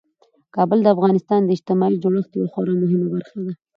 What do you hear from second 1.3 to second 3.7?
د اجتماعي جوړښت یوه خورا مهمه برخه ده.